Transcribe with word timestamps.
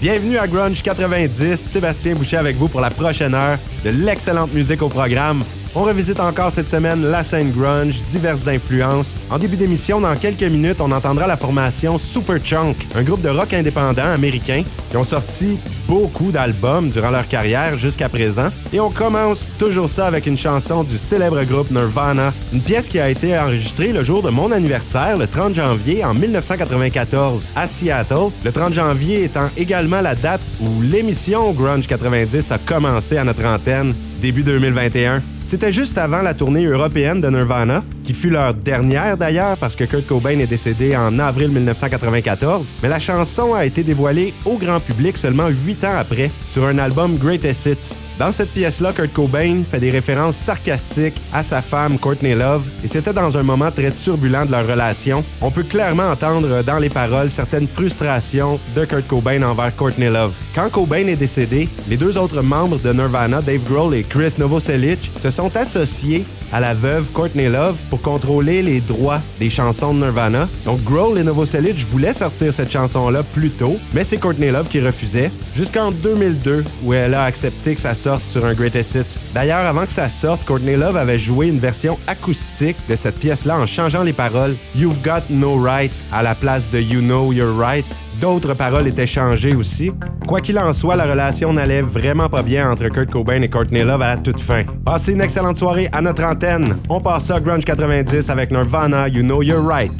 Bienvenue 0.00 0.38
à 0.38 0.46
Grunge 0.46 0.80
90, 0.80 1.56
Sébastien 1.56 2.14
Boucher 2.14 2.36
avec 2.36 2.54
vous 2.54 2.68
pour 2.68 2.80
la 2.80 2.88
prochaine 2.88 3.34
heure 3.34 3.58
de 3.84 3.90
l'excellente 3.90 4.54
musique 4.54 4.80
au 4.80 4.88
programme. 4.88 5.42
On 5.74 5.82
revisite 5.82 6.18
encore 6.18 6.50
cette 6.50 6.68
semaine 6.68 7.02
la 7.02 7.22
scène 7.22 7.50
grunge, 7.50 8.02
diverses 8.08 8.48
influences. 8.48 9.20
En 9.30 9.38
début 9.38 9.56
d'émission, 9.56 10.00
dans 10.00 10.16
quelques 10.16 10.42
minutes, 10.42 10.80
on 10.80 10.90
entendra 10.90 11.26
la 11.26 11.36
formation 11.36 11.98
Superchunk, 11.98 12.76
un 12.94 13.02
groupe 13.02 13.20
de 13.20 13.28
rock 13.28 13.52
indépendant 13.52 14.06
américain 14.06 14.62
qui 14.90 14.96
ont 14.96 15.04
sorti 15.04 15.58
beaucoup 15.86 16.32
d'albums 16.32 16.88
durant 16.88 17.10
leur 17.10 17.28
carrière 17.28 17.76
jusqu'à 17.76 18.08
présent. 18.08 18.48
Et 18.72 18.80
on 18.80 18.90
commence 18.90 19.46
toujours 19.58 19.90
ça 19.90 20.06
avec 20.06 20.26
une 20.26 20.38
chanson 20.38 20.84
du 20.84 20.96
célèbre 20.96 21.44
groupe 21.44 21.70
Nirvana, 21.70 22.32
une 22.52 22.62
pièce 22.62 22.88
qui 22.88 22.98
a 22.98 23.10
été 23.10 23.38
enregistrée 23.38 23.92
le 23.92 24.02
jour 24.02 24.22
de 24.22 24.30
mon 24.30 24.50
anniversaire, 24.50 25.18
le 25.18 25.26
30 25.26 25.54
janvier 25.54 26.02
en 26.02 26.14
1994, 26.14 27.42
à 27.54 27.66
Seattle. 27.66 28.30
Le 28.42 28.52
30 28.52 28.72
janvier 28.72 29.24
étant 29.24 29.50
également 29.56 30.00
la 30.00 30.14
date 30.14 30.40
où 30.60 30.80
l'émission 30.80 31.52
Grunge 31.52 31.86
90 31.86 32.52
a 32.52 32.58
commencé 32.58 33.18
à 33.18 33.24
notre 33.24 33.44
antenne, 33.44 33.94
début 34.22 34.42
2021. 34.42 35.22
C'était 35.48 35.72
juste 35.72 35.96
avant 35.96 36.20
la 36.20 36.34
tournée 36.34 36.66
européenne 36.66 37.22
de 37.22 37.30
Nirvana, 37.30 37.82
qui 38.04 38.12
fut 38.12 38.28
leur 38.28 38.52
dernière 38.52 39.16
d'ailleurs 39.16 39.56
parce 39.56 39.74
que 39.74 39.84
Kurt 39.84 40.06
Cobain 40.06 40.38
est 40.40 40.46
décédé 40.46 40.94
en 40.94 41.18
avril 41.18 41.48
1994, 41.48 42.66
mais 42.82 42.90
la 42.90 42.98
chanson 42.98 43.54
a 43.54 43.64
été 43.64 43.82
dévoilée 43.82 44.34
au 44.44 44.58
grand 44.58 44.78
public 44.78 45.16
seulement 45.16 45.48
huit 45.48 45.82
ans 45.84 45.96
après 45.98 46.30
sur 46.50 46.66
un 46.66 46.76
album 46.76 47.16
Greatest 47.16 47.64
Hits. 47.64 47.94
Dans 48.18 48.32
cette 48.32 48.50
pièce-là, 48.50 48.92
Kurt 48.92 49.12
Cobain 49.12 49.62
fait 49.70 49.78
des 49.78 49.90
références 49.90 50.36
sarcastiques 50.36 51.20
à 51.32 51.44
sa 51.44 51.62
femme 51.62 52.00
Courtney 52.00 52.34
Love, 52.34 52.66
et 52.82 52.88
c'était 52.88 53.12
dans 53.12 53.38
un 53.38 53.44
moment 53.44 53.70
très 53.70 53.92
turbulent 53.92 54.44
de 54.44 54.50
leur 54.50 54.66
relation. 54.66 55.24
On 55.40 55.52
peut 55.52 55.62
clairement 55.62 56.10
entendre 56.10 56.64
dans 56.64 56.78
les 56.78 56.88
paroles 56.88 57.30
certaines 57.30 57.68
frustrations 57.68 58.58
de 58.74 58.84
Kurt 58.84 59.06
Cobain 59.06 59.40
envers 59.44 59.74
Courtney 59.76 60.10
Love. 60.10 60.34
Quand 60.52 60.68
Cobain 60.68 61.06
est 61.06 61.14
décédé, 61.14 61.68
les 61.88 61.96
deux 61.96 62.18
autres 62.18 62.42
membres 62.42 62.80
de 62.80 62.92
Nirvana, 62.92 63.40
Dave 63.40 63.62
Grohl 63.62 63.94
et 63.94 64.02
Chris 64.02 64.34
Novoselic, 64.36 65.12
se 65.20 65.30
sont 65.38 65.56
associés 65.56 66.24
à 66.52 66.58
la 66.58 66.74
veuve 66.74 67.04
Courtney 67.12 67.48
Love 67.48 67.76
pour 67.90 68.02
contrôler 68.02 68.60
les 68.60 68.80
droits 68.80 69.20
des 69.38 69.50
chansons 69.50 69.94
de 69.94 70.00
Nirvana. 70.00 70.48
Donc 70.64 70.82
Grohl 70.82 71.16
et 71.16 71.22
Novoselic 71.22 71.78
voulaient 71.92 72.12
sortir 72.12 72.52
cette 72.52 72.72
chanson-là 72.72 73.22
plus 73.22 73.50
tôt, 73.50 73.76
mais 73.94 74.02
c'est 74.02 74.16
Courtney 74.16 74.50
Love 74.50 74.66
qui 74.66 74.80
refusait, 74.80 75.30
jusqu'en 75.54 75.92
2002 75.92 76.64
où 76.82 76.92
elle 76.92 77.14
a 77.14 77.22
accepté 77.22 77.76
que 77.76 77.80
ça 77.80 77.94
sorte 77.94 78.26
sur 78.26 78.44
un 78.44 78.52
Greatest 78.52 78.96
Hits. 78.96 79.18
D'ailleurs, 79.32 79.64
avant 79.64 79.86
que 79.86 79.92
ça 79.92 80.08
sorte, 80.08 80.44
Courtney 80.44 80.74
Love 80.74 80.96
avait 80.96 81.20
joué 81.20 81.46
une 81.46 81.60
version 81.60 81.96
acoustique 82.08 82.76
de 82.88 82.96
cette 82.96 83.20
pièce-là 83.20 83.60
en 83.60 83.66
changeant 83.66 84.02
les 84.02 84.12
paroles 84.12 84.56
You've 84.74 85.02
Got 85.04 85.30
No 85.30 85.56
Right 85.56 85.92
à 86.10 86.24
la 86.24 86.34
place 86.34 86.68
de 86.68 86.80
You 86.80 87.00
Know 87.00 87.32
You're 87.32 87.56
Right. 87.56 87.86
D'autres 88.20 88.54
paroles 88.54 88.88
étaient 88.88 89.06
changées 89.06 89.54
aussi. 89.54 89.92
Quoi 90.26 90.40
qu'il 90.40 90.58
en 90.58 90.72
soit, 90.72 90.96
la 90.96 91.06
relation 91.06 91.52
n'allait 91.52 91.82
vraiment 91.82 92.28
pas 92.28 92.42
bien 92.42 92.70
entre 92.70 92.88
Kurt 92.88 93.10
Cobain 93.10 93.42
et 93.42 93.48
Courtney 93.48 93.84
Love 93.84 94.02
à 94.02 94.08
la 94.08 94.16
toute 94.16 94.40
fin. 94.40 94.64
Passez 94.84 95.12
une 95.12 95.20
excellente 95.20 95.56
soirée 95.56 95.88
à 95.92 96.00
notre 96.00 96.24
antenne. 96.24 96.76
On 96.88 97.00
passe 97.00 97.26
ça 97.26 97.38
Grunge 97.38 97.64
90 97.64 98.28
avec 98.28 98.50
Nirvana, 98.50 99.08
You 99.08 99.22
Know 99.22 99.42
You're 99.42 99.64
Right. 99.64 99.92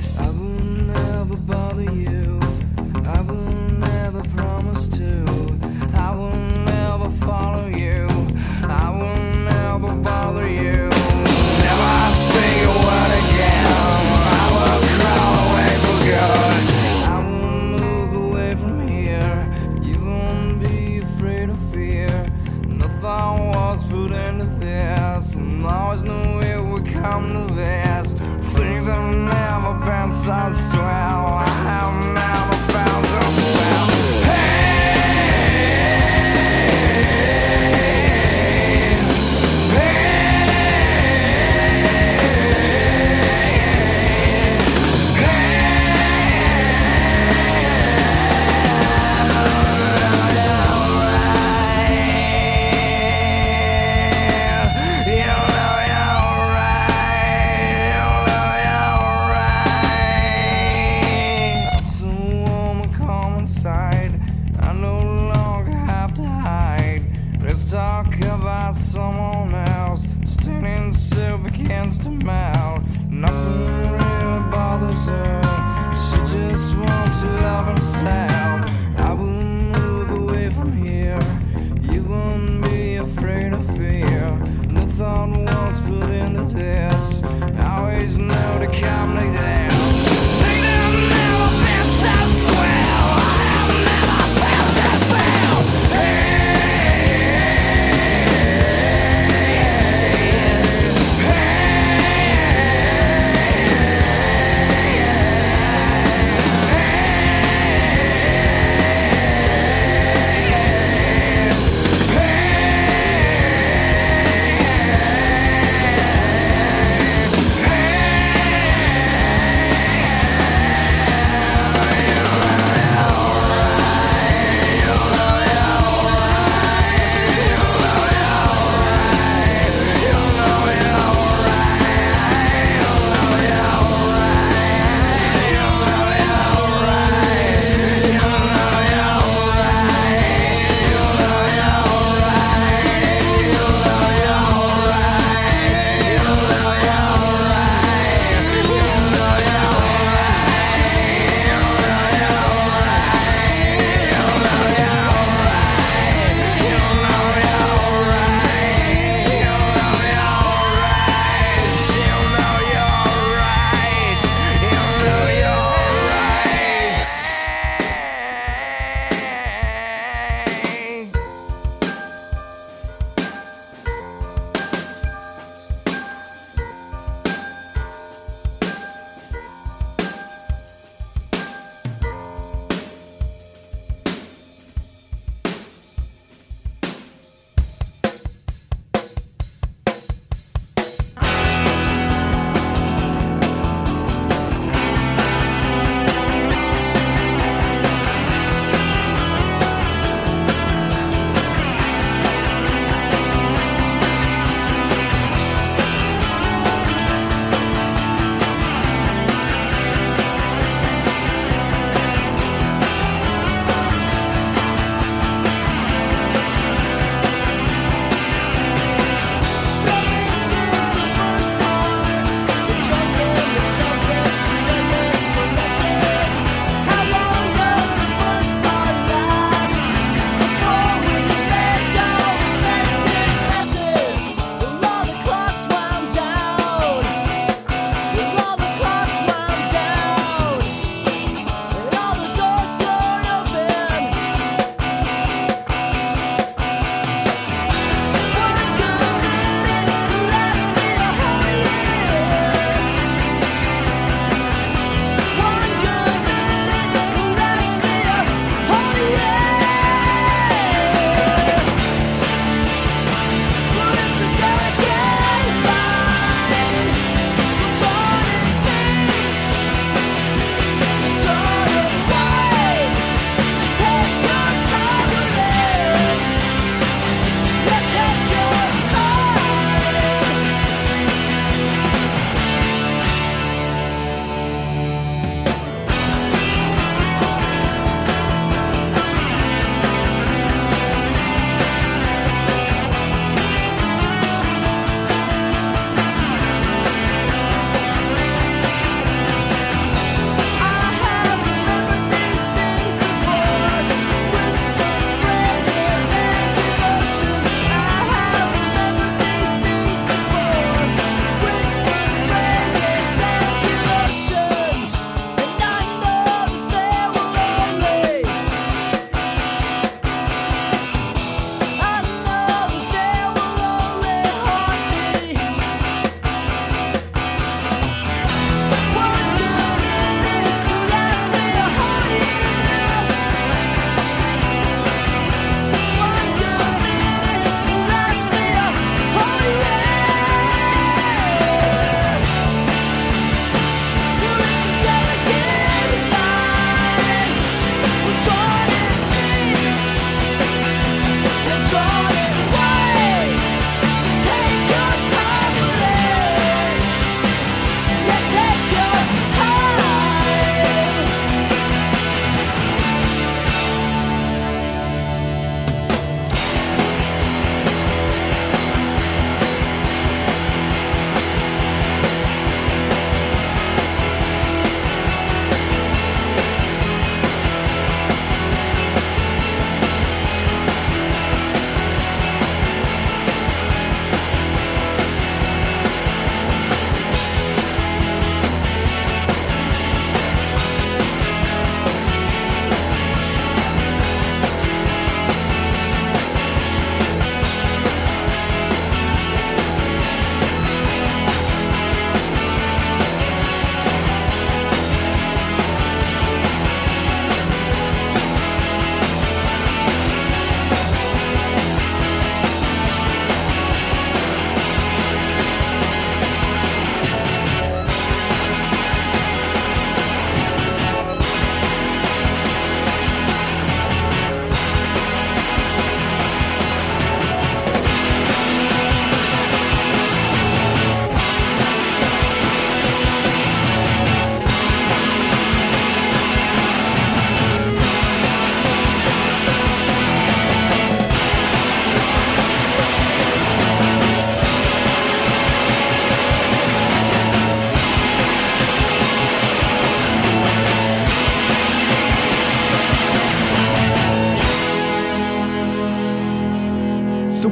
I 30.31 30.53
saw. 30.53 30.78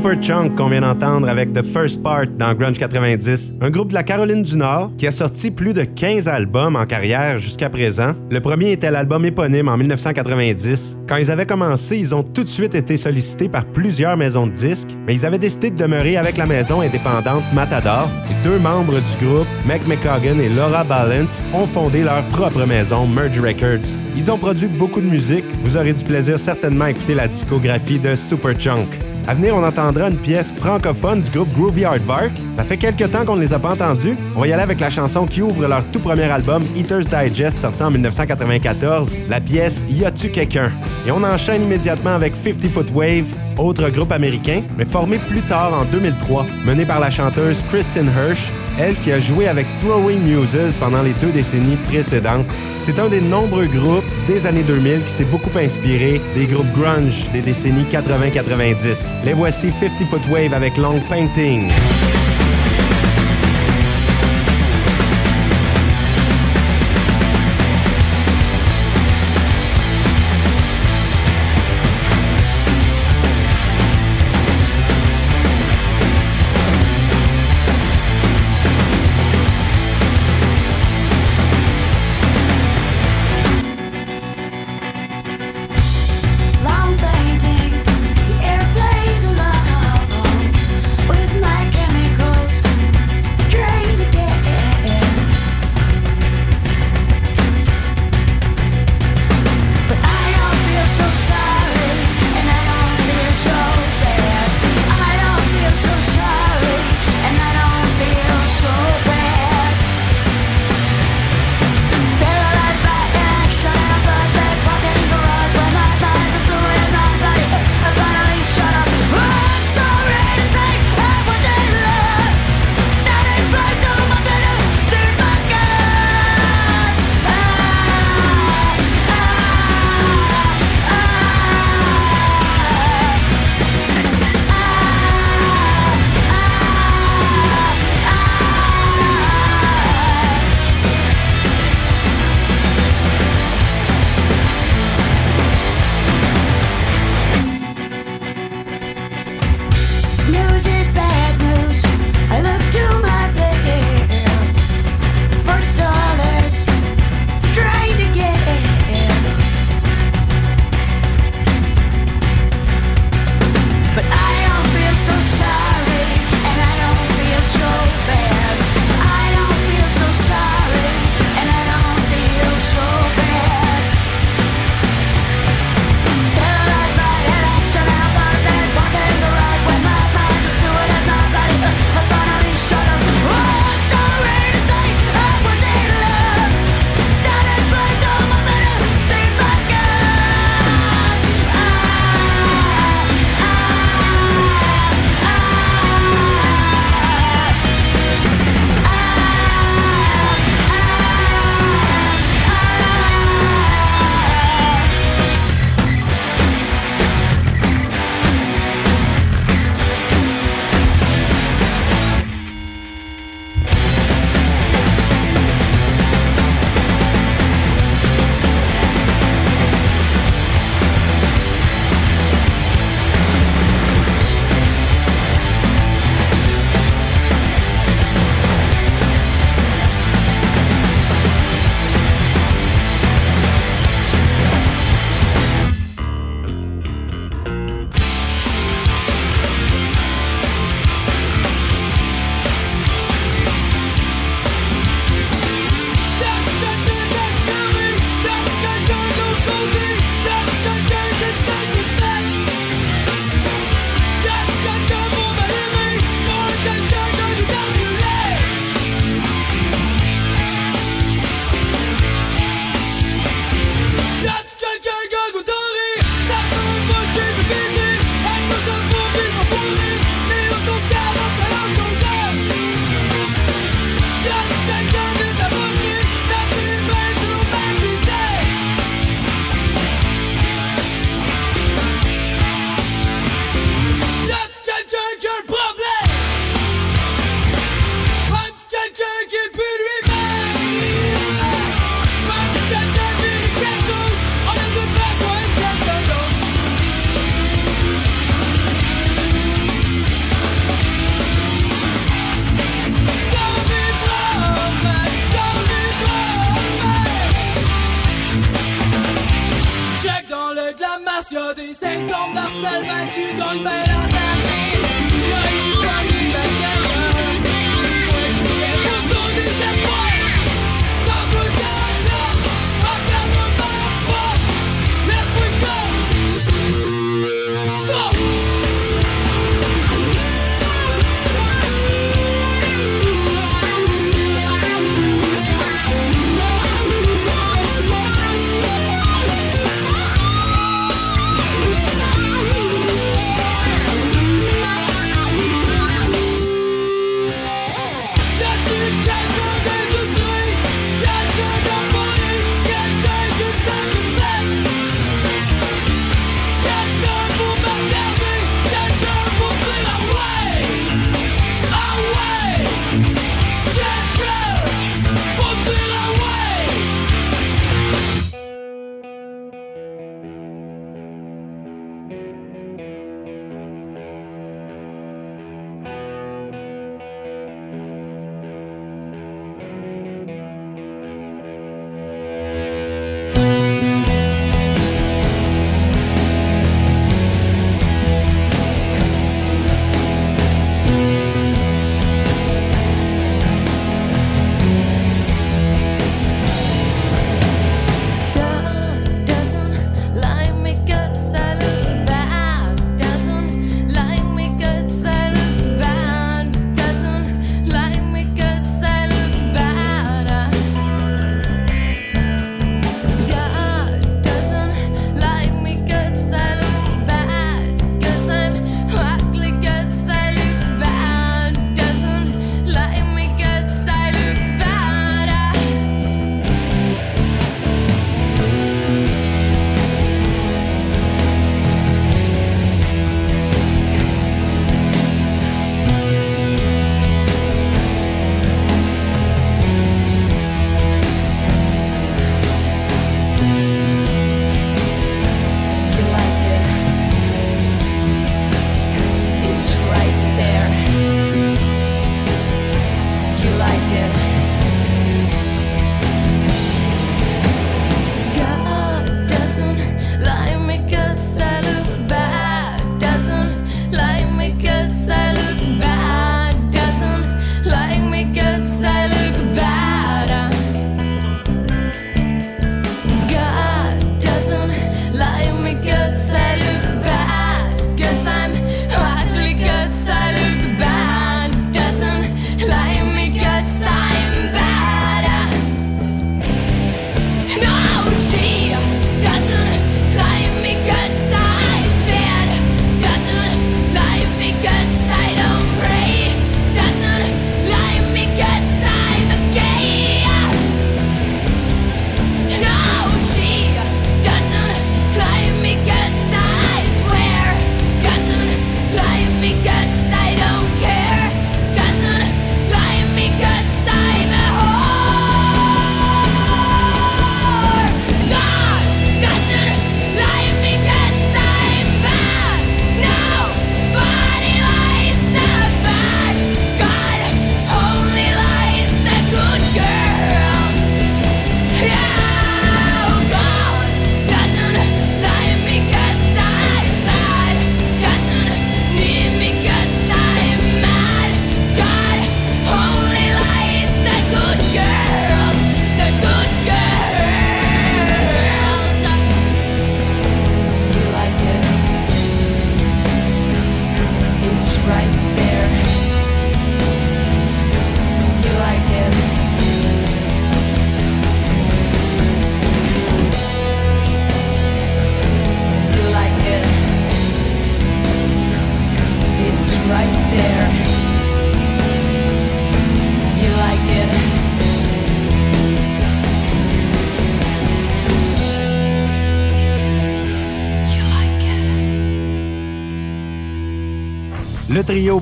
Super 0.06 0.22
Chunk 0.22 0.54
qu'on 0.54 0.68
vient 0.68 0.82
d'entendre 0.82 1.28
avec 1.28 1.52
The 1.52 1.64
First 1.64 2.00
Part 2.00 2.28
dans 2.38 2.54
Grunge 2.54 2.78
90, 2.78 3.54
un 3.60 3.70
groupe 3.70 3.88
de 3.88 3.94
la 3.94 4.04
Caroline 4.04 4.44
du 4.44 4.56
Nord 4.56 4.92
qui 4.96 5.08
a 5.08 5.10
sorti 5.10 5.50
plus 5.50 5.74
de 5.74 5.82
15 5.82 6.28
albums 6.28 6.76
en 6.76 6.86
carrière 6.86 7.38
jusqu'à 7.38 7.68
présent. 7.68 8.12
Le 8.30 8.40
premier 8.40 8.70
était 8.70 8.92
l'album 8.92 9.24
éponyme 9.24 9.66
en 9.66 9.76
1990. 9.76 10.98
Quand 11.08 11.16
ils 11.16 11.28
avaient 11.28 11.44
commencé, 11.44 11.98
ils 11.98 12.14
ont 12.14 12.22
tout 12.22 12.44
de 12.44 12.48
suite 12.48 12.76
été 12.76 12.96
sollicités 12.96 13.48
par 13.48 13.64
plusieurs 13.64 14.16
maisons 14.16 14.46
de 14.46 14.52
disques, 14.52 14.90
mais 15.08 15.14
ils 15.14 15.26
avaient 15.26 15.40
décidé 15.40 15.70
de 15.70 15.76
demeurer 15.76 16.16
avec 16.16 16.36
la 16.36 16.46
maison 16.46 16.82
indépendante 16.82 17.42
Matador. 17.52 18.08
Et 18.30 18.44
deux 18.44 18.60
membres 18.60 19.00
du 19.00 19.26
groupe, 19.26 19.48
Mac 19.66 19.88
McCogan 19.88 20.40
et 20.40 20.48
Laura 20.48 20.84
Balance, 20.84 21.44
ont 21.52 21.66
fondé 21.66 22.04
leur 22.04 22.24
propre 22.28 22.64
maison, 22.64 23.08
Merge 23.08 23.40
Records. 23.40 23.88
Ils 24.14 24.30
ont 24.30 24.38
produit 24.38 24.68
beaucoup 24.68 25.00
de 25.00 25.06
musique. 25.06 25.46
Vous 25.62 25.76
aurez 25.76 25.94
du 25.94 26.04
plaisir 26.04 26.38
certainement 26.38 26.84
à 26.84 26.90
écouter 26.92 27.14
la 27.14 27.26
discographie 27.26 27.98
de 27.98 28.14
Super 28.14 28.54
Chunk. 28.54 28.86
À 29.28 29.34
venir, 29.34 29.56
on 29.56 29.64
entendra 29.64 30.08
une 30.08 30.18
pièce 30.18 30.52
francophone 30.52 31.20
du 31.20 31.30
groupe 31.30 31.52
Groovy 31.52 31.84
Aardvark. 31.84 32.30
Ça 32.50 32.62
fait 32.62 32.76
quelques 32.76 33.10
temps 33.10 33.24
qu'on 33.24 33.34
ne 33.34 33.40
les 33.40 33.52
a 33.52 33.58
pas 33.58 33.72
entendus. 33.72 34.16
On 34.36 34.40
va 34.40 34.46
y 34.46 34.52
aller 34.52 34.62
avec 34.62 34.78
la 34.78 34.88
chanson 34.88 35.26
qui 35.26 35.42
ouvre 35.42 35.66
leur 35.66 35.84
tout 35.90 35.98
premier 35.98 36.30
album, 36.30 36.62
Eater's 36.76 37.08
Digest, 37.08 37.58
sorti 37.58 37.82
en 37.82 37.90
1994, 37.90 39.16
la 39.28 39.40
pièce 39.40 39.84
Y 39.88 40.04
a-tu 40.04 40.30
quelqu'un? 40.30 40.70
Et 41.08 41.10
on 41.10 41.24
enchaîne 41.24 41.64
immédiatement 41.64 42.14
avec 42.14 42.36
50 42.36 42.68
Foot 42.68 42.90
Wave, 42.94 43.26
autre 43.58 43.88
groupe 43.90 44.12
américain, 44.12 44.62
mais 44.76 44.84
formé 44.84 45.18
plus 45.18 45.42
tard 45.42 45.72
en 45.72 45.84
2003, 45.84 46.46
mené 46.64 46.84
par 46.84 47.00
la 47.00 47.10
chanteuse 47.10 47.62
Kristen 47.68 48.06
Hirsch, 48.06 48.52
elle 48.78 48.94
qui 48.96 49.12
a 49.12 49.18
joué 49.18 49.48
avec 49.48 49.66
Throwing 49.80 50.20
Muses 50.20 50.76
pendant 50.78 51.02
les 51.02 51.12
deux 51.14 51.32
décennies 51.32 51.76
précédentes. 51.76 52.46
C'est 52.82 52.98
un 52.98 53.08
des 53.08 53.20
nombreux 53.20 53.66
groupes 53.66 54.04
des 54.26 54.46
années 54.46 54.62
2000 54.62 55.04
qui 55.04 55.12
s'est 55.12 55.24
beaucoup 55.24 55.56
inspiré 55.58 56.20
des 56.34 56.46
groupes 56.46 56.72
grunge 56.78 57.30
des 57.32 57.40
décennies 57.40 57.86
80-90. 57.90 59.24
Les 59.24 59.32
voici 59.32 59.70
50 59.70 60.06
Foot 60.08 60.22
Wave 60.30 60.52
avec 60.52 60.76
Long 60.76 61.00
Painting. 61.08 61.72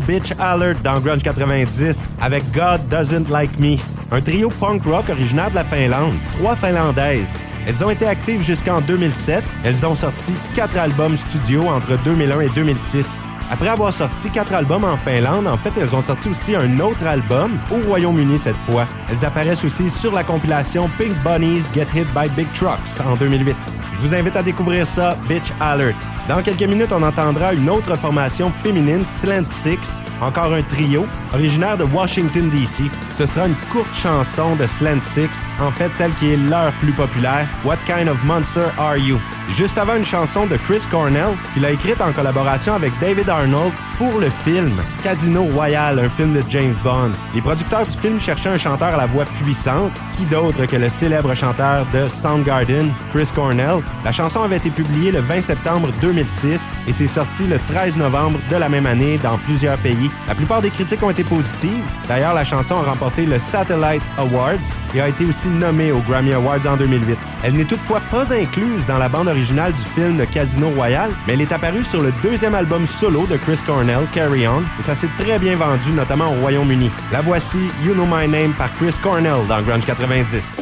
Bitch 0.07 0.33
Alert 0.39 0.83
dans 0.83 1.01
Grunge 1.01 1.23
90 1.23 2.15
avec 2.21 2.43
God 2.53 2.81
Doesn't 2.89 3.31
Like 3.31 3.59
Me, 3.59 3.77
un 4.11 4.21
trio 4.21 4.49
punk 4.49 4.85
rock 4.85 5.09
originaire 5.09 5.51
de 5.51 5.55
la 5.55 5.65
Finlande, 5.65 6.15
trois 6.37 6.57
Finlandaises. 6.57 7.35
Elles 7.67 7.83
ont 7.83 7.91
été 7.91 8.07
actives 8.07 8.43
jusqu'en 8.43 8.81
2007. 8.83 9.43
Elles 9.65 9.87
ont 9.87 9.95
sorti 9.95 10.35
quatre 10.55 10.77
albums 10.77 11.17
studio 11.17 11.63
entre 11.67 11.97
2001 12.05 12.41
et 12.41 12.49
2006. 12.51 13.19
Après 13.51 13.69
avoir 13.69 13.93
sorti 13.93 14.31
quatre 14.31 14.53
albums 14.53 14.85
en 14.85 14.97
Finlande, 14.97 15.47
en 15.47 15.57
fait, 15.57 15.73
elles 15.81 15.95
ont 15.95 16.03
sorti 16.03 16.29
aussi 16.29 16.55
un 16.55 16.81
autre 16.81 17.07
album 17.07 17.59
au 17.71 17.77
Royaume-Uni 17.87 18.39
cette 18.39 18.57
fois. 18.57 18.87
Elles 19.11 19.25
apparaissent 19.25 19.65
aussi 19.65 19.89
sur 19.89 20.13
la 20.13 20.25
compilation 20.25 20.89
Pink 20.99 21.15
Bunnies 21.23 21.65
Get 21.75 21.87
Hit 21.95 22.07
by 22.15 22.29
Big 22.37 22.53
Trucks 22.53 23.01
en 23.07 23.17
2008. 23.17 23.57
Je 23.95 24.07
vous 24.07 24.15
invite 24.15 24.37
à 24.37 24.43
découvrir 24.43 24.87
ça, 24.87 25.17
Bitch 25.29 25.53
Alert. 25.61 25.97
Dans 26.27 26.43
quelques 26.43 26.63
minutes, 26.63 26.93
on 26.93 27.03
entendra 27.03 27.53
une 27.53 27.69
autre 27.69 27.97
formation 27.97 28.51
féminine, 28.51 29.05
Slant 29.05 29.47
Six, 29.47 30.03
encore 30.21 30.55
un 30.55 30.63
trio, 30.63 31.07
originaire 31.33 31.77
de 31.77 31.85
Washington, 31.85 32.51
D.C. 32.51 32.85
Ce 33.17 33.27
sera 33.27 33.47
une 33.47 33.55
courte 33.71 33.95
chanson 33.95 34.57
de 34.57 34.67
Slant 34.67 35.01
Six, 35.01 35.47
en 35.61 35.71
fait 35.71 35.95
celle 35.95 36.13
qui 36.15 36.33
est 36.33 36.37
leur 36.37 36.73
plus 36.75 36.93
populaire, 36.93 37.47
What 37.65 37.79
Kind 37.87 38.09
of 38.09 38.23
Monster 38.25 38.67
Are 38.79 38.97
You? 38.97 39.19
Juste 39.57 39.77
avant 39.77 39.97
une 39.97 40.05
chanson 40.05 40.47
de 40.47 40.57
Chris 40.57 40.85
Cornell, 40.91 41.37
qu'il 41.53 41.65
a 41.65 41.71
écrite 41.71 42.01
en 42.01 42.13
collaboration 42.13 42.75
avec 42.75 42.93
David 42.99 43.29
Arnold 43.29 43.73
pour 43.99 44.19
le 44.19 44.31
film 44.31 44.73
Casino 45.03 45.45
Royale, 45.45 45.99
un 45.99 46.09
film 46.09 46.33
de 46.33 46.43
James 46.49 46.75
Bond. 46.83 47.13
Les 47.35 47.43
producteurs 47.43 47.87
du 47.87 47.97
film 47.97 48.19
cherchaient 48.19 48.49
un 48.49 48.59
chanteur 48.59 48.95
à 48.95 48.97
la 48.97 49.07
voix 49.07 49.25
puissante, 49.25 49.93
qui 50.17 50.25
d'autre 50.25 50.65
que 50.67 50.77
le 50.77 50.89
célèbre 50.89 51.35
chanteur 51.35 51.87
de 51.93 52.09
Soundgarden, 52.09 52.91
Chris 53.13 53.29
Cornell? 53.35 53.83
La 54.05 54.13
chanson 54.13 54.43
avait 54.43 54.57
été 54.57 54.71
publiée 54.71 55.13
le 55.13 55.21
20 55.21 55.43
septembre 55.43 55.89
2006 56.01 56.63
et 56.89 56.93
s'est 56.93 57.07
sortie 57.07 57.47
le 57.47 57.59
13 57.59 57.99
novembre 57.99 58.39
de 58.49 58.57
la 58.57 58.69
même 58.69 58.87
année 58.87 59.19
dans 59.19 59.39
plusieurs 59.39 59.79
pays. 59.79 60.04
La 60.29 60.35
plupart 60.35 60.61
des 60.61 60.71
critiques 60.71 61.03
ont 61.03 61.11
été 61.11 61.25
positives. 61.25 61.85
D'ailleurs, 62.09 62.35
la 62.35 62.45
chanson 62.45 62.77
a 62.77 62.83
remporté 62.83 63.27
le 63.27 63.39
Satellite 63.39 64.03
Awards 64.19 64.55
et 64.95 65.01
a 65.01 65.09
été 65.09 65.25
aussi 65.25 65.49
nommée 65.49 65.93
aux 65.93 66.01
Grammy 66.01 66.33
Awards 66.33 66.67
en 66.67 66.77
2008. 66.77 67.19
Elle 67.43 67.55
n'est 67.55 67.65
toutefois 67.65 68.01
pas 68.11 68.33
incluse 68.33 68.87
dans 68.87 68.99
la 68.99 69.09
bande 69.09 69.29
originale 69.29 69.73
du 69.73 69.83
film 69.83 70.25
Casino 70.33 70.71
Royale, 70.71 71.11
mais 71.27 71.35
elle 71.35 71.41
est 71.41 71.53
apparue 71.53 71.85
sur 71.85 72.01
le 72.01 72.13
deuxième 72.23 72.55
album 72.55 72.87
solo 72.87 73.27
de 73.27 73.37
Chris 73.37 73.61
Cornell, 73.67 74.07
Carry 74.13 74.47
On, 74.47 74.63
et 74.79 74.83
ça 74.83 74.95
s'est 74.95 75.11
très 75.19 75.39
bien 75.39 75.57
vendu, 75.57 75.93
notamment 75.93 76.33
au 76.33 76.41
Royaume-Uni. 76.41 76.91
La 77.13 77.21
voici, 77.21 77.59
You 77.85 77.95
Know 77.95 78.07
My 78.07 78.29
Name 78.29 78.53
par 78.53 78.73
Chris 78.77 78.97
Cornell 79.03 79.47
dans 79.49 79.63
Grunge 79.63 79.87
90. 79.87 80.61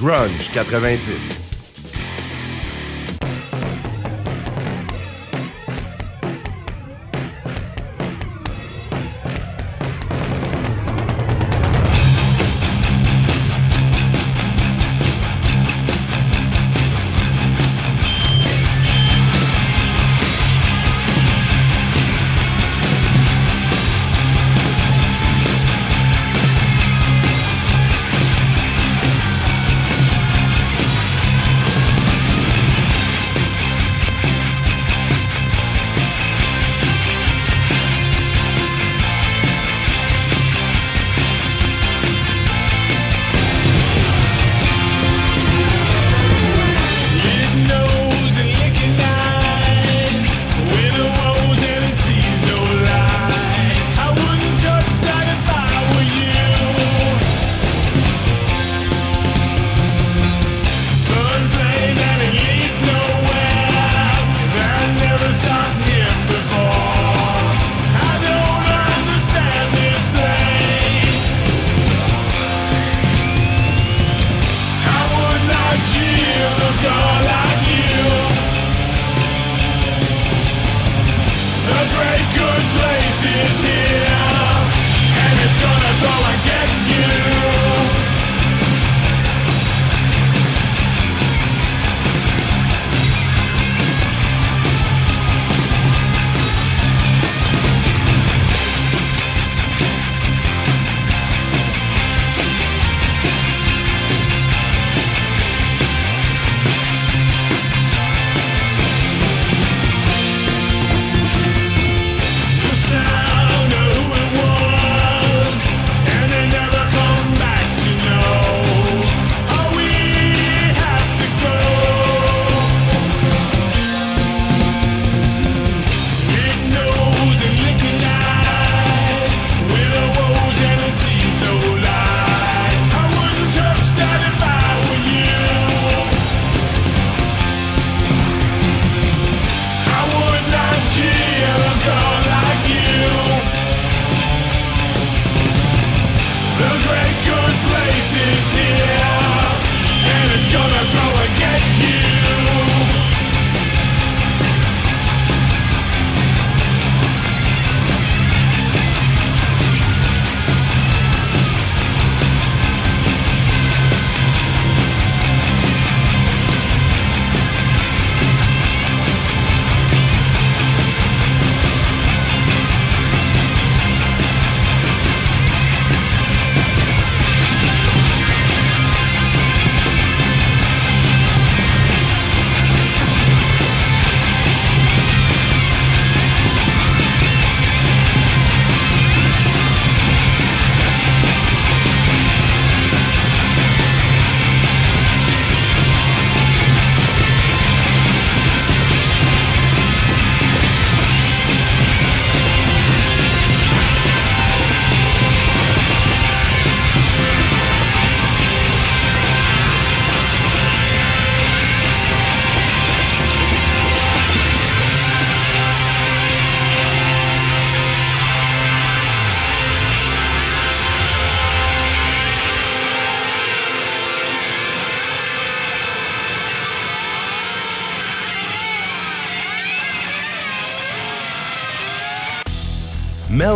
Grunge 0.00 0.48
90. 0.54 1.49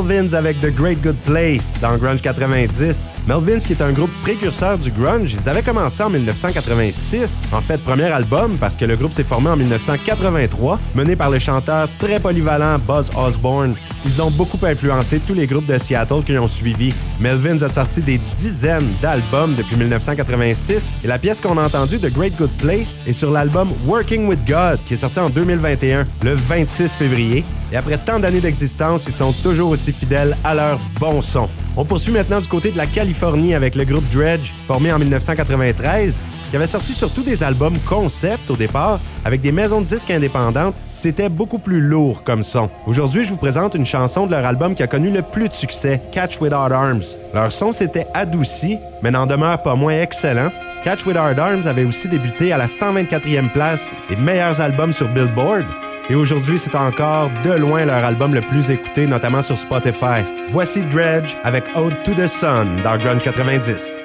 Melvins 0.02 0.34
avec 0.34 0.60
The 0.60 0.74
Great 0.74 1.00
Good 1.02 1.16
Place 1.24 1.78
dans 1.80 1.96
Grunge 1.96 2.20
90. 2.20 3.12
Melvins 3.28 3.60
qui 3.60 3.74
est 3.74 3.82
un 3.82 3.92
groupe 3.92 4.10
précurseur 4.22 4.76
du 4.76 4.90
grunge, 4.90 5.32
ils 5.32 5.48
avaient 5.48 5.62
commencé 5.62 6.02
en 6.02 6.10
1986, 6.10 7.42
en 7.52 7.60
fait 7.60 7.78
premier 7.78 8.10
album 8.10 8.58
parce 8.58 8.74
que 8.74 8.84
le 8.84 8.96
groupe 8.96 9.12
s'est 9.12 9.22
formé 9.22 9.50
en 9.50 9.56
1983, 9.56 10.80
mené 10.96 11.14
par 11.14 11.30
le 11.30 11.38
chanteur 11.38 11.88
très 12.00 12.18
polyvalent 12.18 12.78
Buzz 12.78 13.10
Osborne. 13.16 13.76
Ils 14.04 14.20
ont 14.20 14.30
beaucoup 14.32 14.58
influencé 14.66 15.20
tous 15.20 15.34
les 15.34 15.46
groupes 15.46 15.66
de 15.66 15.78
Seattle 15.78 16.24
qui 16.24 16.36
ont 16.38 16.48
suivi. 16.48 16.92
Melvins 17.20 17.62
a 17.62 17.68
sorti 17.68 18.02
des 18.02 18.18
dizaines 18.34 18.92
d'albums 19.00 19.54
depuis 19.54 19.76
1986 19.76 20.94
et 21.04 21.06
la 21.06 21.18
pièce 21.20 21.40
qu'on 21.40 21.56
a 21.56 21.66
entendue, 21.66 21.98
The 21.98 22.12
Great 22.12 22.36
Good 22.36 22.50
Place, 22.58 23.00
est 23.06 23.12
sur 23.12 23.30
l'album 23.30 23.72
Working 23.86 24.26
with 24.26 24.44
God 24.44 24.82
qui 24.84 24.94
est 24.94 24.98
sorti 24.98 25.20
en 25.20 25.30
2021, 25.30 26.04
le 26.24 26.34
26 26.34 26.96
février. 26.96 27.44
Et 27.72 27.76
après 27.76 27.98
tant 27.98 28.18
d'années 28.18 28.40
d'existence, 28.40 29.06
ils 29.06 29.12
sont 29.12 29.32
toujours 29.32 29.70
aussi 29.70 29.92
fidèles 29.92 30.36
à 30.44 30.54
leur 30.54 30.80
bon 31.00 31.20
son. 31.22 31.48
On 31.76 31.84
poursuit 31.84 32.12
maintenant 32.12 32.38
du 32.38 32.46
côté 32.46 32.70
de 32.70 32.76
la 32.76 32.86
Californie 32.86 33.54
avec 33.54 33.74
le 33.74 33.84
groupe 33.84 34.08
Dredge, 34.12 34.52
formé 34.66 34.92
en 34.92 34.98
1993, 34.98 36.22
qui 36.50 36.56
avait 36.56 36.68
sorti 36.68 36.92
surtout 36.92 37.22
des 37.22 37.42
albums 37.42 37.76
concept 37.80 38.48
au 38.48 38.56
départ, 38.56 39.00
avec 39.24 39.40
des 39.40 39.50
maisons 39.50 39.80
de 39.80 39.86
disques 39.86 40.10
indépendantes. 40.10 40.74
C'était 40.86 41.28
beaucoup 41.28 41.58
plus 41.58 41.80
lourd 41.80 42.22
comme 42.22 42.44
son. 42.44 42.70
Aujourd'hui, 42.86 43.24
je 43.24 43.30
vous 43.30 43.36
présente 43.36 43.74
une 43.74 43.86
chanson 43.86 44.26
de 44.26 44.30
leur 44.30 44.46
album 44.46 44.76
qui 44.76 44.84
a 44.84 44.86
connu 44.86 45.10
le 45.10 45.22
plus 45.22 45.48
de 45.48 45.54
succès, 45.54 46.00
Catch 46.12 46.40
Without 46.40 46.72
Arms. 46.72 47.02
Leur 47.32 47.50
son 47.50 47.72
s'était 47.72 48.06
adouci, 48.14 48.78
mais 49.02 49.10
n'en 49.10 49.26
demeure 49.26 49.60
pas 49.62 49.74
moins 49.74 50.00
excellent. 50.00 50.50
Catch 50.84 51.06
Without 51.06 51.40
Arms 51.40 51.66
avait 51.66 51.84
aussi 51.84 52.08
débuté 52.08 52.52
à 52.52 52.58
la 52.58 52.66
124e 52.66 53.50
place 53.50 53.92
des 54.08 54.16
meilleurs 54.16 54.60
albums 54.60 54.92
sur 54.92 55.08
Billboard. 55.08 55.64
Et 56.10 56.14
aujourd'hui, 56.14 56.58
c'est 56.58 56.74
encore 56.74 57.30
de 57.44 57.52
loin 57.52 57.86
leur 57.86 58.04
album 58.04 58.34
le 58.34 58.42
plus 58.42 58.70
écouté, 58.70 59.06
notamment 59.06 59.40
sur 59.40 59.56
Spotify. 59.56 60.22
Voici 60.50 60.82
Dredge 60.84 61.34
avec 61.44 61.64
Ode 61.74 62.02
to 62.02 62.12
the 62.12 62.26
Sun 62.26 62.76
dans 62.84 62.98
Grunge 62.98 63.22
90. 63.22 64.03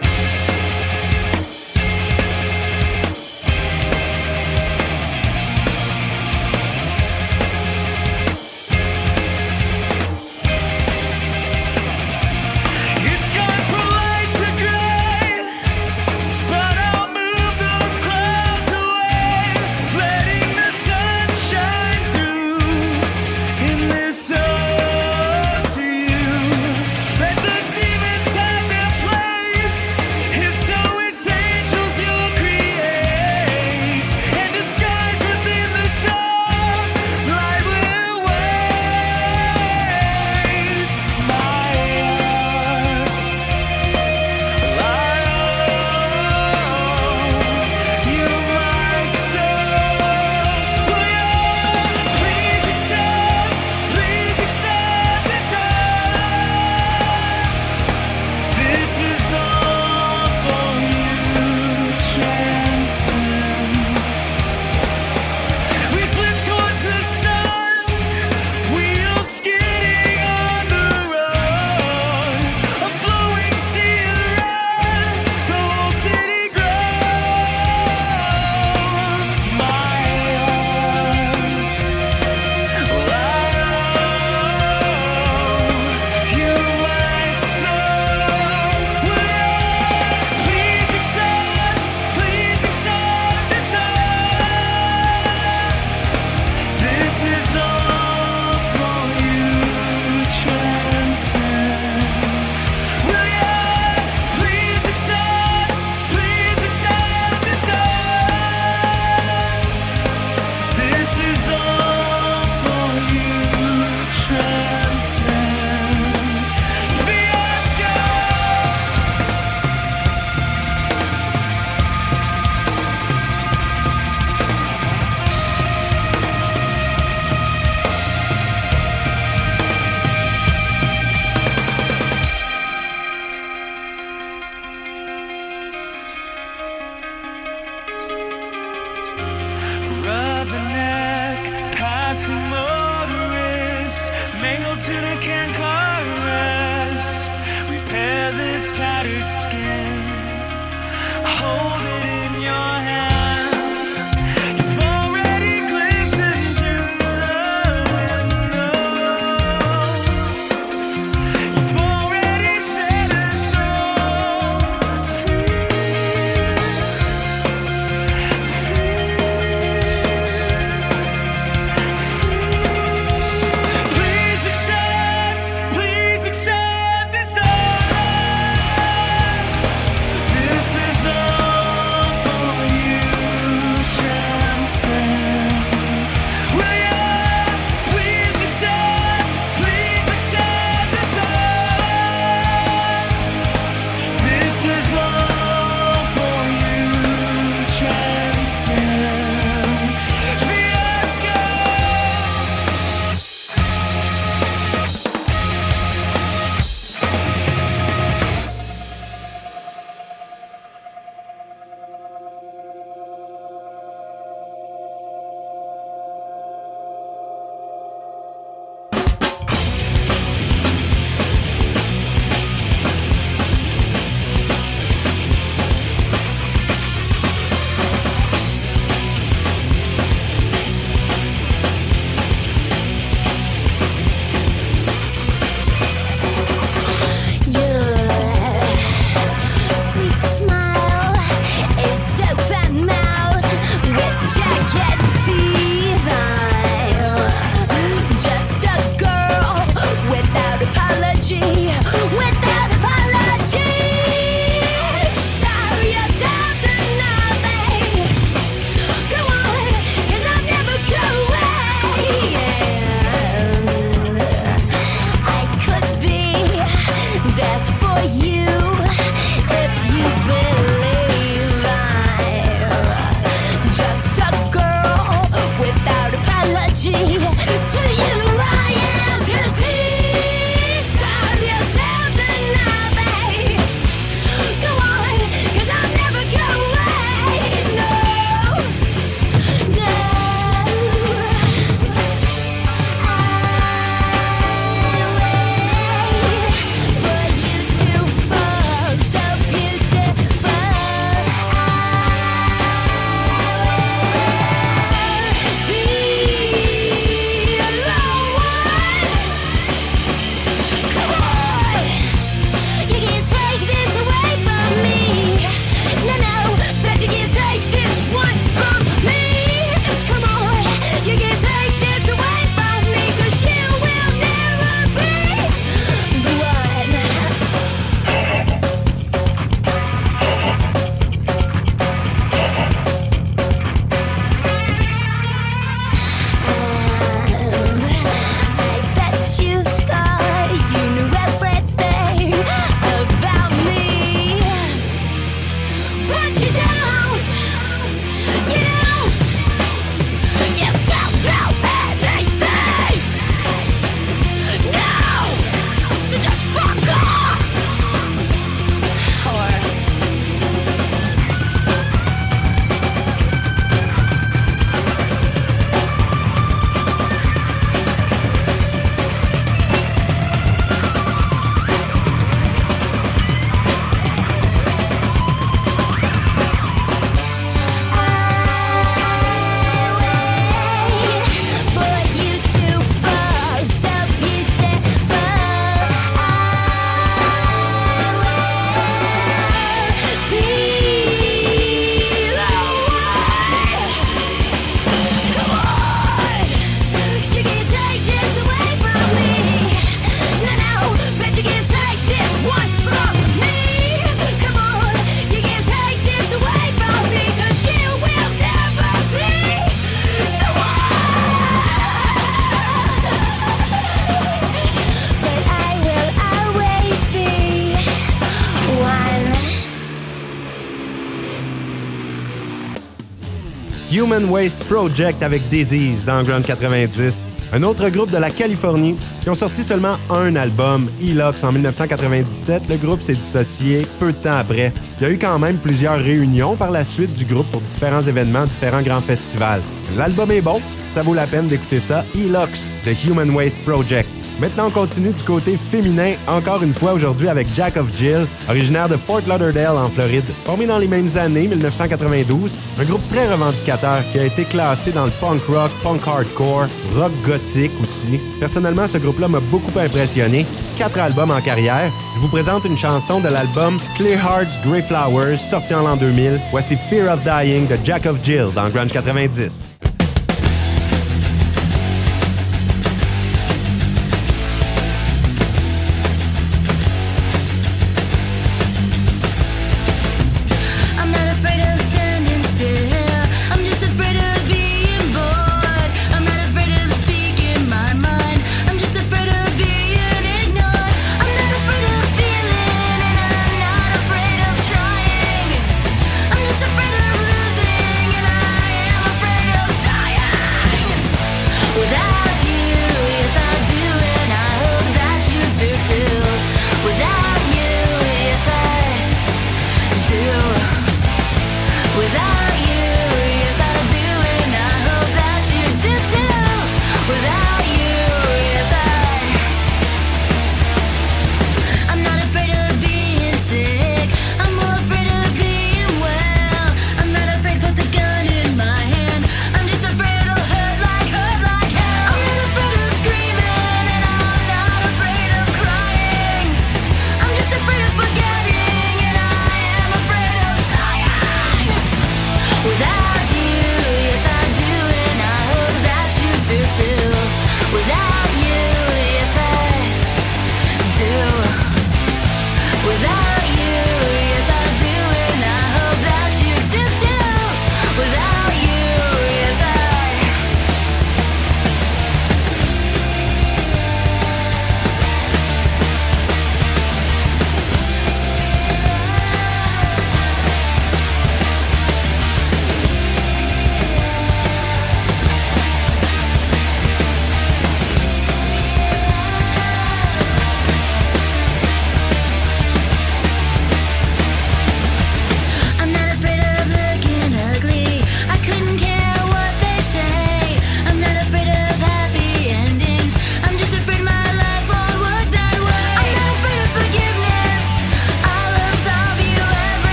Human 423.99 424.29
Waste 424.29 424.63
Project 424.63 425.21
avec 425.23 425.49
Disease 425.49 426.05
dans 426.05 426.23
Ground 426.23 426.45
90, 426.45 427.27
un 427.51 427.63
autre 427.63 427.89
groupe 427.89 428.09
de 428.09 428.17
la 428.17 428.29
Californie 428.29 428.95
qui 429.21 429.29
ont 429.29 429.35
sorti 429.35 429.61
seulement 429.61 429.95
un 430.09 430.37
album, 430.37 430.89
Elox, 431.01 431.43
en 431.43 431.51
1997. 431.51 432.63
Le 432.69 432.77
groupe 432.77 433.01
s'est 433.01 433.15
dissocié 433.15 433.85
peu 433.99 434.13
de 434.13 434.17
temps 434.17 434.37
après. 434.37 434.71
Il 434.99 435.03
y 435.03 435.05
a 435.05 435.11
eu 435.11 435.19
quand 435.19 435.37
même 435.37 435.57
plusieurs 435.57 435.99
réunions 435.99 436.55
par 436.55 436.71
la 436.71 436.85
suite 436.85 437.13
du 437.13 437.25
groupe 437.25 437.51
pour 437.51 437.59
différents 437.59 438.01
événements, 438.01 438.45
différents 438.45 438.83
grands 438.83 439.01
festivals. 439.01 439.61
L'album 439.97 440.31
est 440.31 440.39
bon, 440.39 440.61
ça 440.87 441.03
vaut 441.03 441.13
la 441.13 441.27
peine 441.27 441.49
d'écouter 441.49 441.81
ça. 441.81 442.05
Elox, 442.15 442.73
The 442.85 443.03
Human 443.03 443.29
Waste 443.31 443.61
Project. 443.65 444.07
Maintenant, 444.39 444.67
on 444.67 444.71
continue 444.71 445.11
du 445.11 445.21
côté 445.21 445.57
féminin, 445.57 446.13
encore 446.25 446.63
une 446.63 446.73
fois 446.73 446.93
aujourd'hui 446.93 447.27
avec 447.27 447.47
Jack 447.53 447.75
of 447.75 447.93
Jill, 447.93 448.25
originaire 448.47 448.87
de 448.87 448.95
Fort 448.95 449.21
Lauderdale 449.27 449.75
en 449.75 449.89
Floride. 449.89 450.23
Formé 450.45 450.65
dans 450.65 450.77
les 450.77 450.87
mêmes 450.87 451.09
années, 451.17 451.45
1992, 451.47 452.57
un 452.79 452.85
groupe 452.85 453.05
très 453.09 453.29
revendicateur 453.29 454.01
qui 454.11 454.19
a 454.19 454.23
été 454.23 454.45
classé 454.45 454.93
dans 454.93 455.05
le 455.05 455.11
punk 455.19 455.43
rock, 455.43 455.71
punk 455.83 456.07
hardcore, 456.07 456.67
rock 456.95 457.11
gothique 457.25 457.71
aussi. 457.81 458.17
Personnellement, 458.39 458.87
ce 458.87 458.97
groupe-là 458.97 459.27
m'a 459.27 459.41
beaucoup 459.41 459.77
impressionné. 459.77 460.45
Quatre 460.77 460.99
albums 460.99 461.31
en 461.31 461.41
carrière. 461.41 461.91
Je 462.15 462.21
vous 462.21 462.29
présente 462.29 462.63
une 462.63 462.77
chanson 462.77 463.19
de 463.19 463.27
l'album 463.27 463.77
Clear 463.97 464.19
Hearts 464.19 464.63
Grey 464.65 464.81
Flowers, 464.81 465.37
sorti 465.37 465.73
en 465.73 465.81
l'an 465.81 465.97
2000. 465.97 466.39
Voici 466.51 466.77
Fear 466.77 467.13
of 467.13 467.21
Dying 467.23 467.67
de 467.67 467.77
Jack 467.83 468.05
of 468.05 468.23
Jill 468.23 468.47
dans 468.55 468.69
Grunge 468.69 468.93
90. 468.93 469.67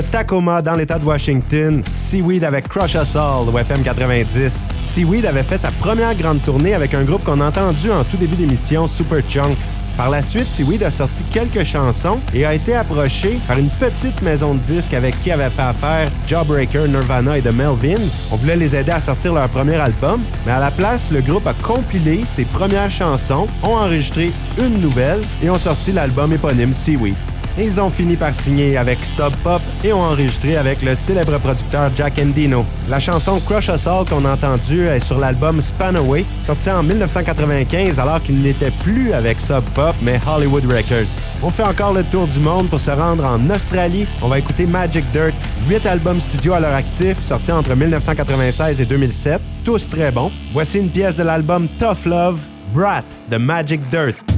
Tacoma 0.00 0.62
dans 0.62 0.76
l'État 0.76 0.98
de 0.98 1.04
Washington, 1.04 1.82
Seaweed 1.94 2.44
avec 2.44 2.68
Crush 2.68 2.94
Us 2.94 3.16
All 3.16 3.48
au 3.48 3.58
FM 3.58 3.82
90. 3.82 4.66
Seaweed 4.80 5.26
avait 5.26 5.42
fait 5.42 5.56
sa 5.56 5.70
première 5.70 6.14
grande 6.14 6.42
tournée 6.44 6.74
avec 6.74 6.94
un 6.94 7.04
groupe 7.04 7.24
qu'on 7.24 7.40
a 7.40 7.48
entendu 7.48 7.90
en 7.90 8.04
tout 8.04 8.16
début 8.16 8.36
d'émission, 8.36 8.86
Superchunk. 8.86 9.56
Par 9.96 10.10
la 10.10 10.20
suite, 10.20 10.50
Seaweed 10.50 10.82
a 10.82 10.90
sorti 10.90 11.24
quelques 11.30 11.64
chansons 11.64 12.20
et 12.34 12.44
a 12.44 12.52
été 12.52 12.74
approché 12.74 13.40
par 13.48 13.58
une 13.58 13.70
petite 13.78 14.20
maison 14.20 14.54
de 14.54 14.60
disques 14.60 14.92
avec 14.92 15.18
qui 15.20 15.30
avait 15.30 15.48
fait 15.48 15.62
affaire 15.62 16.10
Jawbreaker, 16.26 16.86
Nirvana 16.86 17.38
et 17.38 17.42
The 17.42 17.52
Melvins. 17.52 18.08
On 18.30 18.36
voulait 18.36 18.56
les 18.56 18.76
aider 18.76 18.92
à 18.92 19.00
sortir 19.00 19.32
leur 19.32 19.48
premier 19.48 19.76
album, 19.76 20.22
mais 20.44 20.52
à 20.52 20.60
la 20.60 20.70
place, 20.70 21.10
le 21.10 21.22
groupe 21.22 21.46
a 21.46 21.54
compilé 21.54 22.26
ses 22.26 22.44
premières 22.44 22.90
chansons, 22.90 23.48
ont 23.62 23.76
enregistré 23.76 24.32
une 24.58 24.80
nouvelle 24.80 25.22
et 25.42 25.48
ont 25.48 25.58
sorti 25.58 25.92
l'album 25.92 26.32
éponyme 26.32 26.74
Seaweed. 26.74 27.16
Ils 27.58 27.80
ont 27.80 27.88
fini 27.88 28.16
par 28.16 28.34
signer 28.34 28.76
avec 28.76 29.02
Sub 29.02 29.34
Pop 29.42 29.62
et 29.82 29.90
ont 29.90 30.02
enregistré 30.02 30.58
avec 30.58 30.82
le 30.82 30.94
célèbre 30.94 31.38
producteur 31.38 31.90
Jack 31.96 32.18
Endino. 32.18 32.66
La 32.86 32.98
chanson 32.98 33.40
Crush 33.40 33.68
Us 33.68 33.86
All 33.86 34.04
qu'on 34.04 34.26
a 34.26 34.34
entendue 34.34 34.86
est 34.86 35.00
sur 35.00 35.18
l'album 35.18 35.62
Spanaway, 35.62 36.26
sorti 36.42 36.70
en 36.70 36.82
1995 36.82 37.98
alors 37.98 38.22
qu'il 38.22 38.42
n'était 38.42 38.70
plus 38.70 39.14
avec 39.14 39.40
Sub 39.40 39.64
Pop 39.72 39.96
mais 40.02 40.20
Hollywood 40.26 40.64
Records. 40.70 41.08
On 41.42 41.50
fait 41.50 41.62
encore 41.62 41.94
le 41.94 42.04
tour 42.04 42.26
du 42.26 42.40
monde 42.40 42.68
pour 42.68 42.80
se 42.80 42.90
rendre 42.90 43.24
en 43.24 43.48
Australie. 43.48 44.06
On 44.20 44.28
va 44.28 44.38
écouter 44.38 44.66
Magic 44.66 45.08
Dirt, 45.08 45.34
8 45.66 45.86
albums 45.86 46.20
studio 46.20 46.52
à 46.52 46.60
leur 46.60 46.74
actif, 46.74 47.22
sortis 47.22 47.52
entre 47.52 47.74
1996 47.74 48.82
et 48.82 48.84
2007, 48.84 49.40
tous 49.64 49.88
très 49.88 50.12
bons. 50.12 50.30
Voici 50.52 50.78
une 50.78 50.90
pièce 50.90 51.16
de 51.16 51.22
l'album 51.22 51.68
Tough 51.78 52.04
Love, 52.04 52.40
Brat 52.74 53.04
de 53.30 53.38
Magic 53.38 53.80
Dirt. 53.88 54.35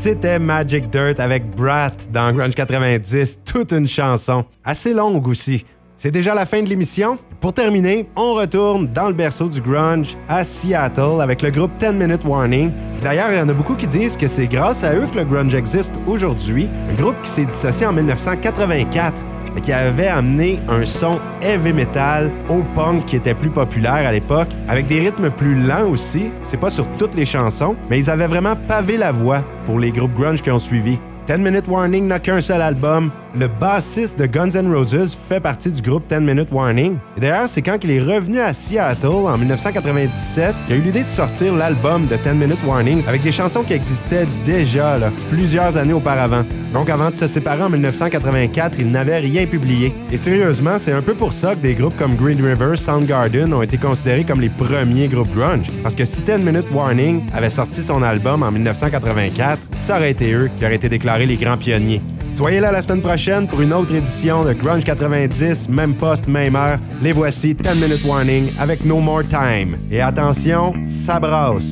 C'était 0.00 0.38
Magic 0.38 0.90
Dirt 0.90 1.18
avec 1.18 1.50
Brat 1.56 1.90
dans 2.12 2.32
Grunge 2.32 2.54
90, 2.54 3.40
toute 3.44 3.72
une 3.72 3.88
chanson, 3.88 4.44
assez 4.64 4.94
longue 4.94 5.26
aussi. 5.26 5.64
C'est 5.96 6.12
déjà 6.12 6.36
la 6.36 6.46
fin 6.46 6.62
de 6.62 6.68
l'émission. 6.68 7.18
Pour 7.40 7.52
terminer, 7.52 8.08
on 8.14 8.34
retourne 8.34 8.86
dans 8.86 9.08
le 9.08 9.14
berceau 9.14 9.48
du 9.48 9.60
grunge 9.60 10.16
à 10.28 10.44
Seattle 10.44 11.20
avec 11.20 11.42
le 11.42 11.50
groupe 11.50 11.72
10 11.80 11.94
Minute 11.94 12.24
Warning. 12.24 12.70
D'ailleurs, 13.02 13.32
il 13.32 13.38
y 13.38 13.40
en 13.40 13.48
a 13.48 13.52
beaucoup 13.52 13.74
qui 13.74 13.88
disent 13.88 14.16
que 14.16 14.28
c'est 14.28 14.46
grâce 14.46 14.84
à 14.84 14.94
eux 14.94 15.08
que 15.12 15.18
le 15.18 15.24
grunge 15.24 15.56
existe 15.56 15.94
aujourd'hui. 16.06 16.68
Un 16.88 16.94
groupe 16.94 17.20
qui 17.24 17.30
s'est 17.30 17.46
dissocié 17.46 17.84
en 17.84 17.92
1984 17.92 19.24
et 19.58 19.60
qui 19.60 19.72
avait 19.72 20.06
amené 20.06 20.60
un 20.68 20.84
son 20.84 21.18
heavy 21.42 21.72
metal 21.72 22.30
au 22.48 22.62
punk 22.76 23.06
qui 23.06 23.16
était 23.16 23.34
plus 23.34 23.50
populaire 23.50 24.06
à 24.06 24.12
l'époque, 24.12 24.48
avec 24.68 24.86
des 24.86 25.00
rythmes 25.00 25.30
plus 25.30 25.56
lents 25.56 25.88
aussi. 25.90 26.30
C'est 26.44 26.60
pas 26.60 26.70
sur 26.70 26.86
toutes 26.96 27.16
les 27.16 27.24
chansons, 27.24 27.74
mais 27.90 27.98
ils 27.98 28.08
avaient 28.08 28.28
vraiment 28.28 28.54
pavé 28.68 28.96
la 28.96 29.10
voie 29.10 29.42
pour 29.66 29.80
les 29.80 29.90
groupes 29.90 30.14
grunge 30.14 30.42
qui 30.42 30.50
ont 30.52 30.60
suivi. 30.60 30.98
10 31.26 31.38
Minute 31.38 31.66
Warning 31.66 32.06
n'a 32.06 32.20
qu'un 32.20 32.40
seul 32.40 32.62
album. 32.62 33.10
Le 33.34 33.46
bassiste 33.46 34.18
de 34.18 34.24
Guns 34.24 34.54
N' 34.54 34.72
Roses 34.72 35.14
fait 35.14 35.38
partie 35.38 35.70
du 35.70 35.82
groupe 35.82 36.04
10 36.08 36.20
Minute 36.20 36.48
Warning. 36.50 36.96
Et 37.16 37.20
d'ailleurs, 37.20 37.48
c'est 37.48 37.60
quand 37.60 37.76
il 37.82 37.90
est 37.90 38.00
revenu 38.00 38.40
à 38.40 38.54
Seattle 38.54 39.06
en 39.06 39.36
1997 39.36 40.54
qu'il 40.66 40.74
a 40.74 40.78
eu 40.78 40.80
l'idée 40.80 41.04
de 41.04 41.08
sortir 41.08 41.54
l'album 41.54 42.06
de 42.06 42.16
10 42.16 42.30
Minute 42.30 42.58
Warnings 42.66 43.06
avec 43.06 43.20
des 43.20 43.30
chansons 43.30 43.64
qui 43.64 43.74
existaient 43.74 44.24
déjà 44.46 44.96
là, 44.96 45.12
plusieurs 45.28 45.76
années 45.76 45.92
auparavant. 45.92 46.42
Donc 46.72 46.88
avant 46.88 47.10
de 47.10 47.16
se 47.16 47.26
séparer 47.26 47.62
en 47.62 47.68
1984, 47.68 48.78
il 48.80 48.90
n'avait 48.90 49.18
rien 49.18 49.46
publié. 49.46 49.92
Et 50.10 50.16
sérieusement, 50.16 50.78
c'est 50.78 50.92
un 50.92 51.02
peu 51.02 51.14
pour 51.14 51.34
ça 51.34 51.54
que 51.54 51.60
des 51.60 51.74
groupes 51.74 51.96
comme 51.98 52.14
Green 52.14 52.42
River, 52.42 52.76
Soundgarden 52.76 53.52
ont 53.52 53.62
été 53.62 53.76
considérés 53.76 54.24
comme 54.24 54.40
les 54.40 54.50
premiers 54.50 55.08
groupes 55.08 55.32
grunge. 55.32 55.66
Parce 55.82 55.94
que 55.94 56.06
si 56.06 56.22
10 56.22 56.38
Minute 56.38 56.70
Warning 56.72 57.26
avait 57.34 57.50
sorti 57.50 57.82
son 57.82 58.02
album 58.02 58.42
en 58.42 58.50
1984, 58.50 59.58
ça 59.74 59.96
aurait 59.98 60.12
été 60.12 60.32
eux 60.32 60.50
qui 60.58 60.64
auraient 60.64 60.76
été 60.76 60.88
déclarés 60.88 61.26
les 61.26 61.36
grands 61.36 61.58
pionniers. 61.58 62.00
Soyez 62.30 62.60
là 62.60 62.70
la 62.70 62.82
semaine 62.82 63.02
prochaine 63.02 63.48
pour 63.48 63.60
une 63.60 63.72
autre 63.72 63.94
édition 63.94 64.44
de 64.44 64.52
Grunge 64.52 64.84
90, 64.84 65.68
même 65.68 65.96
poste, 65.96 66.28
même 66.28 66.54
heure. 66.56 66.78
Les 67.02 67.12
voici 67.12 67.54
10 67.54 67.80
Minute 67.80 68.04
Warning 68.04 68.50
avec 68.58 68.84
No 68.84 69.00
More 69.00 69.22
Time. 69.28 69.78
Et 69.90 70.00
attention, 70.00 70.74
ça 70.80 71.18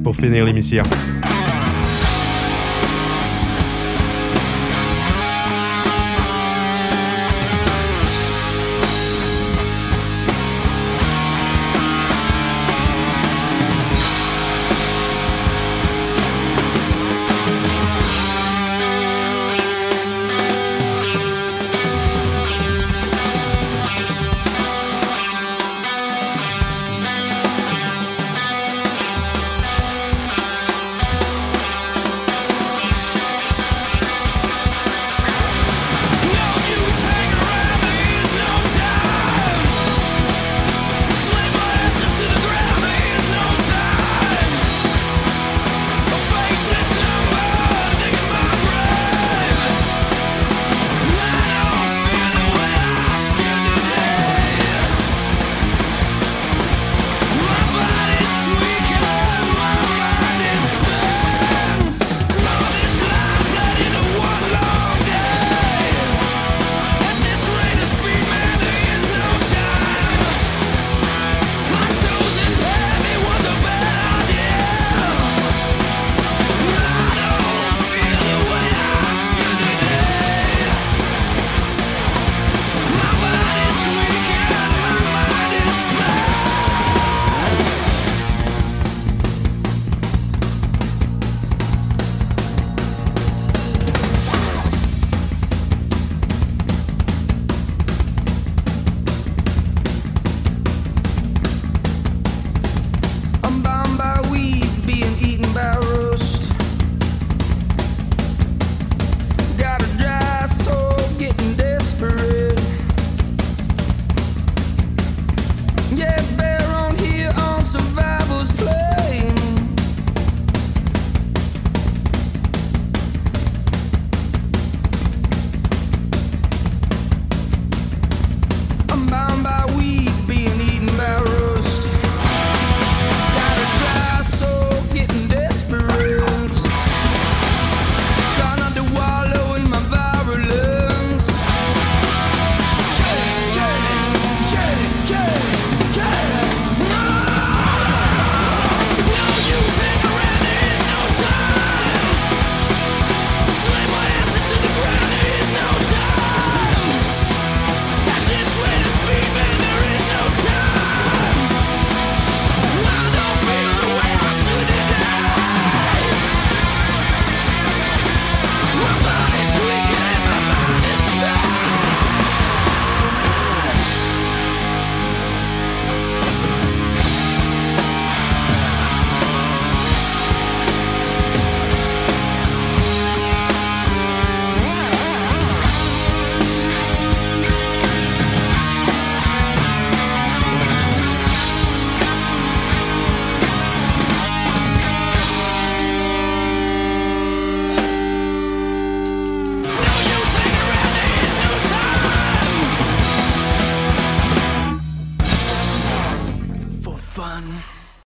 pour 0.03 0.17
finir 0.17 0.45
l'émission. 0.45 0.83